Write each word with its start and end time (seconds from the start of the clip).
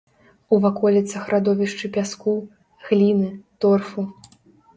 У 0.55 0.57
ваколіцах 0.63 1.23
радовішчы 1.33 1.89
пяску, 1.99 2.33
гліны, 2.87 3.29
торфу. 3.61 4.09